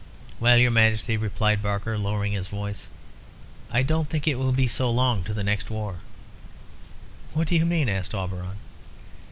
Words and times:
"Well, 0.39 0.57
your 0.57 0.71
Majesty," 0.71 1.15
replied 1.15 1.61
Barker, 1.61 1.95
lowering 1.95 2.31
his 2.31 2.47
voice, 2.47 2.87
"I 3.69 3.83
don't 3.83 4.09
think 4.09 4.27
it 4.27 4.39
will 4.39 4.51
be 4.51 4.65
so 4.67 4.89
long 4.89 5.23
to 5.25 5.31
the 5.31 5.43
next 5.43 5.69
war." 5.69 5.99
"What 7.35 7.47
do 7.47 7.55
you 7.55 7.67
mean?" 7.67 7.87
asked 7.87 8.15
Auberon. 8.15 8.57